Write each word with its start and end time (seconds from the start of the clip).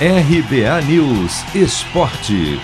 RBA 0.00 0.82
News 0.88 1.54
Esporte. 1.54 2.58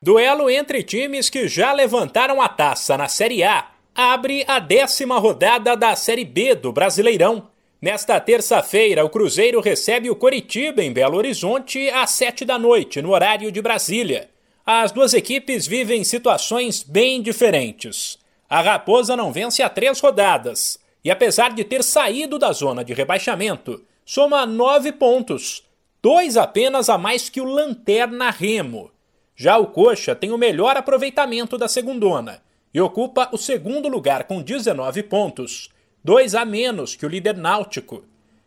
Duelo 0.00 0.50
entre 0.50 0.82
times 0.82 1.30
que 1.30 1.48
já 1.48 1.72
levantaram 1.72 2.38
a 2.38 2.50
taça 2.50 2.98
na 2.98 3.08
Série 3.08 3.42
A 3.42 3.70
abre 3.94 4.44
a 4.46 4.58
décima 4.58 5.18
rodada 5.18 5.74
da 5.74 5.96
Série 5.96 6.26
B 6.26 6.54
do 6.54 6.70
Brasileirão. 6.70 7.48
Nesta 7.80 8.20
terça-feira, 8.20 9.02
o 9.02 9.08
Cruzeiro 9.08 9.58
recebe 9.58 10.10
o 10.10 10.14
Coritiba 10.14 10.84
em 10.84 10.92
Belo 10.92 11.16
Horizonte 11.16 11.88
às 11.88 12.10
sete 12.10 12.44
da 12.44 12.58
noite, 12.58 13.00
no 13.00 13.12
horário 13.12 13.50
de 13.50 13.62
Brasília. 13.62 14.28
As 14.66 14.92
duas 14.92 15.14
equipes 15.14 15.66
vivem 15.66 16.04
situações 16.04 16.82
bem 16.82 17.22
diferentes. 17.22 18.18
A 18.50 18.60
Raposa 18.60 19.16
não 19.16 19.32
vence 19.32 19.62
há 19.62 19.70
três 19.70 19.98
rodadas 19.98 20.78
e, 21.02 21.10
apesar 21.10 21.54
de 21.54 21.64
ter 21.64 21.82
saído 21.82 22.38
da 22.38 22.52
zona 22.52 22.84
de 22.84 22.92
rebaixamento, 22.92 23.82
soma 24.04 24.44
nove 24.44 24.92
pontos, 24.92 25.62
dois 26.02 26.36
apenas 26.36 26.88
a 26.88 26.98
mais 26.98 27.28
que 27.28 27.40
o 27.40 27.44
Lanterna 27.44 28.30
Remo. 28.30 28.90
Já 29.36 29.58
o 29.58 29.66
Coxa 29.66 30.14
tem 30.14 30.32
o 30.32 30.38
melhor 30.38 30.76
aproveitamento 30.76 31.56
da 31.56 31.68
segundona 31.68 32.42
e 32.74 32.80
ocupa 32.80 33.28
o 33.32 33.38
segundo 33.38 33.88
lugar 33.88 34.24
com 34.24 34.42
19 34.42 35.04
pontos, 35.04 35.70
dois 36.02 36.34
a 36.34 36.44
menos 36.44 36.96
que 36.96 37.06
o 37.06 37.08
líder 37.08 37.36
náutico. 37.36 38.04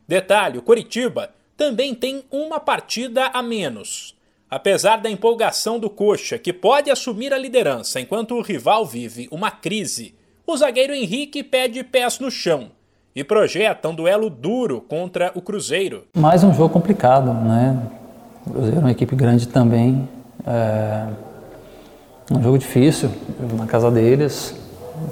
Detalhe: 0.08 0.58
o 0.58 0.62
Coritiba 0.62 1.34
também 1.58 1.96
tem 1.96 2.24
uma 2.30 2.60
partida 2.60 3.28
a 3.28 3.42
menos. 3.42 4.16
Apesar 4.50 4.98
da 4.98 5.10
empolgação 5.10 5.80
do 5.80 5.90
Coxa, 5.90 6.38
que 6.38 6.54
pode 6.54 6.92
assumir 6.92 7.34
a 7.34 7.38
liderança 7.38 8.00
enquanto 8.00 8.36
o 8.36 8.42
rival 8.42 8.86
vive 8.86 9.28
uma 9.32 9.50
crise, 9.50 10.14
o 10.46 10.56
zagueiro 10.56 10.94
Henrique 10.94 11.44
pede 11.44 11.84
pés 11.84 12.20
no 12.20 12.30
chão 12.30 12.72
e 13.16 13.24
projeta 13.24 13.88
um 13.88 13.96
duelo 13.96 14.30
duro 14.30 14.82
contra 14.82 15.32
o 15.34 15.42
Cruzeiro. 15.42 16.04
Mais 16.14 16.44
um 16.44 16.54
jogo 16.54 16.70
complicado, 16.70 17.34
né? 17.34 17.82
O 18.46 18.50
Cruzeiro 18.52 18.78
é 18.78 18.80
uma 18.82 18.92
equipe 18.92 19.16
grande 19.16 19.48
também. 19.48 20.10
É 20.46 21.06
um 22.30 22.44
jogo 22.44 22.58
difícil 22.58 23.10
na 23.58 23.66
casa 23.66 23.90
deles. 23.90 24.54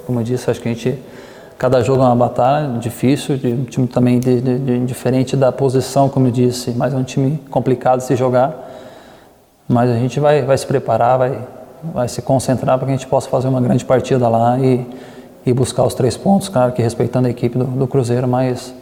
Como 0.06 0.20
eu 0.20 0.24
disse, 0.24 0.50
acho 0.50 0.60
que 0.60 0.68
a 0.68 0.72
gente 0.74 0.98
cada 1.56 1.80
jogo 1.80 2.02
é 2.02 2.04
uma 2.04 2.16
batalha 2.16 2.78
difícil, 2.78 3.38
de 3.38 3.54
um 3.54 3.64
time 3.64 3.86
também 3.86 4.18
de, 4.18 4.38
de, 4.40 4.58
de, 4.58 4.80
diferente 4.80 5.34
da 5.34 5.50
posição, 5.50 6.08
como 6.10 6.26
eu 6.26 6.30
disse, 6.30 6.72
mas 6.72 6.92
é 6.92 6.96
um 6.96 7.04
time 7.04 7.40
complicado 7.48 7.98
de 7.98 8.04
se 8.04 8.16
jogar. 8.16 8.52
Mas 9.66 9.88
a 9.88 9.94
gente 9.94 10.20
vai, 10.20 10.42
vai 10.42 10.58
se 10.58 10.66
preparar, 10.66 11.16
vai, 11.16 11.38
vai 11.94 12.08
se 12.08 12.20
concentrar 12.20 12.76
para 12.76 12.86
que 12.86 12.92
a 12.92 12.96
gente 12.96 13.06
possa 13.06 13.30
fazer 13.30 13.48
uma 13.48 13.62
grande 13.62 13.82
partida 13.82 14.28
lá 14.28 14.58
e 14.58 14.84
e 15.46 15.52
buscar 15.52 15.84
os 15.84 15.94
três 15.94 16.16
pontos, 16.16 16.48
claro 16.48 16.72
que 16.72 16.82
respeitando 16.82 17.28
a 17.28 17.30
equipe 17.30 17.58
do, 17.58 17.64
do, 17.64 17.86
Cruzeiro, 17.86 18.26
mas 18.26 18.74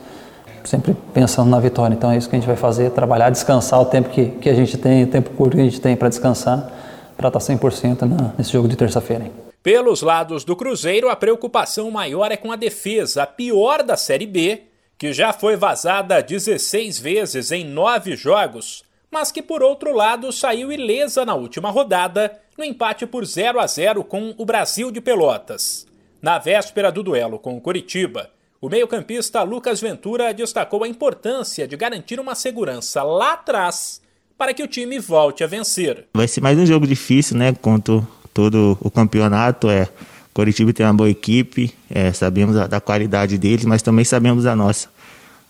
sempre 0.65 0.97
pensando 1.13 1.51
na 1.51 1.59
vitória. 1.59 1.95
Então 1.95 2.11
é 2.11 2.17
isso 2.17 2.29
que 2.29 2.37
a 2.37 2.39
gente 2.39 2.47
vai 2.47 2.57
fazer, 2.57 2.91
trabalhar, 2.91 3.31
descansar 3.31 3.81
o 3.81 3.85
tempo 3.85 4.11
que, 4.11 4.27
que 4.27 4.49
a 4.49 4.55
gente 4.55 4.79
tem, 4.79 5.05
o 5.05 5.07
tempo 5.09 5.31
curto 5.31 5.57
que 5.57 5.61
a 5.61 5.65
gente 5.65 5.81
tem 5.81 5.97
para 5.97 6.09
descansar, 6.09 6.71
para 7.17 7.29
estar 7.29 7.41
100% 7.41 8.03
na, 8.03 8.33
nesse 8.39 8.53
jogo 8.53 8.69
de 8.69 8.77
terça-feira. 8.77 9.31
Pelos 9.63 10.03
lados 10.03 10.45
do 10.45 10.57
Cruzeiro, 10.57 11.09
a 11.09 11.17
preocupação 11.17 11.91
maior 11.91 12.33
é 12.33 12.37
com 12.37 12.51
a 12.51 12.57
defesa, 12.57 13.23
a 13.23 13.27
pior 13.27 13.83
da 13.83 13.97
Série 13.97 14.27
B, 14.27 14.63
que 14.99 15.13
já 15.13 15.33
foi 15.33 15.57
vazada 15.57 16.23
16 16.23 16.99
vezes 16.99 17.51
em 17.51 17.65
nove 17.65 18.15
jogos, 18.17 18.85
mas 19.11 19.31
que 19.31 19.43
por 19.43 19.63
outro 19.63 19.95
lado 19.95 20.33
saiu 20.33 20.73
ilesa 20.73 21.25
na 21.25 21.35
última 21.35 21.71
rodada, 21.71 22.39
no 22.57 22.65
empate 22.65 23.07
por 23.07 23.25
0 23.25 23.61
a 23.61 23.67
0 23.67 24.05
com 24.05 24.35
o 24.37 24.45
Brasil 24.45 24.91
de 24.91 25.01
Pelotas. 25.01 25.87
Na 26.23 26.39
véspera 26.39 26.93
do 26.93 27.03
duelo 27.03 27.37
com 27.37 27.57
o 27.57 27.61
Curitiba, 27.61 28.31
o 28.61 28.69
meio-campista 28.69 29.43
Lucas 29.43 29.81
Ventura 29.81 30.33
destacou 30.33 30.85
a 30.85 30.89
importância 30.89 31.67
de 31.67 31.77
garantir 31.77 32.21
uma 32.21 32.37
segurança 32.37 33.03
lá 33.03 33.33
atrás 33.33 34.01
para 34.39 34.55
que 34.55 34.63
o 34.63 34.69
time 34.69 35.01
volte 35.01 35.43
a 35.43 35.49
vencer. 35.49 36.05
Vai 36.15 36.29
ser 36.29 36.41
mais 36.41 36.57
um 36.57 36.65
jogo 36.65 36.87
difícil, 36.87 37.37
né? 37.37 37.53
Quanto 37.61 38.07
todo 38.33 38.79
o 38.81 38.89
campeonato 38.89 39.69
é. 39.69 39.89
Curitiba 40.33 40.73
tem 40.73 40.87
uma 40.87 40.95
boa 40.95 41.11
equipe, 41.11 41.75
é, 41.91 42.13
sabemos 42.13 42.55
da, 42.55 42.69
da, 42.69 42.81
qualidade 42.81 43.37
deles, 43.37 43.65
mas 43.65 43.83
também 43.83 44.05
sabemos 44.05 44.45
da 44.45 44.55
nossa. 44.55 44.89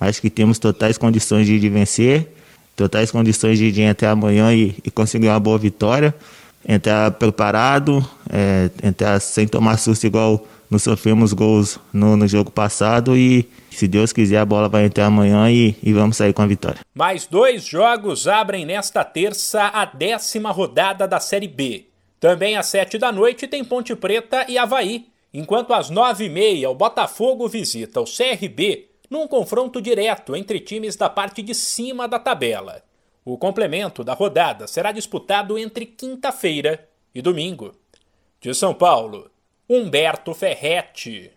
Acho 0.00 0.22
que 0.22 0.30
temos 0.30 0.58
totais 0.58 0.96
condições 0.96 1.46
de, 1.46 1.60
de 1.60 1.68
vencer, 1.68 2.32
totais 2.74 3.10
condições 3.10 3.58
de, 3.58 3.70
de 3.70 3.82
entrar 3.82 4.12
amanhã 4.12 4.54
e, 4.54 4.74
e 4.82 4.90
conseguir 4.90 5.28
uma 5.28 5.38
boa 5.38 5.58
vitória 5.58 6.14
entrar 6.66 7.10
preparado, 7.12 8.04
é, 8.30 8.70
entrar 8.82 9.20
sem 9.20 9.46
tomar 9.46 9.78
susto 9.78 10.06
igual 10.06 10.46
nós 10.72 10.82
sofremos 10.82 11.34
gols 11.34 11.78
no, 11.92 12.16
no, 12.16 12.26
jogo 12.26 12.50
passado 12.50 13.14
e 13.14 13.46
se 13.70 13.86
Deus 13.86 14.10
quiser 14.10 14.38
a 14.38 14.44
bola 14.44 14.70
vai 14.70 14.86
entrar 14.86 15.04
amanhã 15.04 15.50
e, 15.50 15.76
e 15.82 15.92
vamos 15.92 16.16
sair 16.16 16.32
com 16.32 16.40
a 16.40 16.46
vitória. 16.46 16.80
Mais 16.94 17.26
dois 17.26 17.62
jogos 17.62 18.26
abrem 18.26 18.64
nesta 18.64 19.04
terça 19.04 19.66
a 19.66 19.84
décima 19.84 20.50
rodada 20.50 21.06
da 21.06 21.20
Série 21.20 21.46
B. 21.46 21.84
Também 22.18 22.56
às 22.56 22.66
sete 22.66 22.96
da 22.96 23.12
noite 23.12 23.46
tem 23.46 23.62
Ponte 23.62 23.94
Preta 23.94 24.46
e 24.48 24.56
Havaí, 24.56 25.06
enquanto 25.34 25.74
às 25.74 25.90
nove 25.90 26.24
e 26.24 26.30
meia 26.30 26.70
o 26.70 26.74
Botafogo 26.74 27.48
visita 27.48 28.00
o 28.00 28.04
CRB 28.04 28.86
num 29.10 29.28
confronto 29.28 29.78
direto 29.78 30.34
entre 30.34 30.58
times 30.58 30.96
da 30.96 31.10
parte 31.10 31.42
de 31.42 31.54
cima 31.54 32.08
da 32.08 32.18
tabela. 32.18 32.82
O 33.24 33.38
complemento 33.38 34.02
da 34.04 34.14
rodada 34.14 34.66
será 34.66 34.92
disputado 34.92 35.58
entre 35.58 35.86
quinta-feira 35.86 36.88
e 37.14 37.22
domingo. 37.22 37.74
De 38.40 38.52
São 38.54 38.74
Paulo, 38.74 39.30
Humberto 39.68 40.34
Ferretti. 40.34 41.32